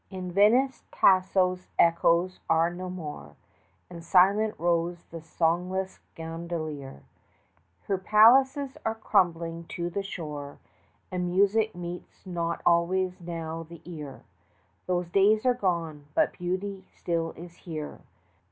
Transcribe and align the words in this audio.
In 0.09 0.31
Venice 0.31 0.83
Tasso's 0.91 1.67
echoes 1.77 2.39
are 2.49 2.71
no 2.73 2.89
more, 2.89 3.35
And 3.87 4.03
silent 4.03 4.55
rows 4.57 5.03
the 5.11 5.21
songless 5.21 5.99
gondolier; 6.15 7.03
20 7.85 7.85
Her 7.85 7.97
palaces 7.99 8.77
are 8.83 8.95
crumbling 8.95 9.65
to 9.65 9.91
the 9.91 10.01
shore, 10.01 10.57
And 11.11 11.29
music 11.29 11.75
meets 11.75 12.25
not 12.25 12.63
always 12.65 13.19
now 13.21 13.61
the 13.69 13.83
ear: 13.85 14.23
Those 14.87 15.07
days 15.07 15.45
are 15.45 15.53
gone 15.53 16.07
but 16.15 16.33
Beauty 16.33 16.83
still 16.97 17.33
is 17.37 17.57
here. 17.57 17.99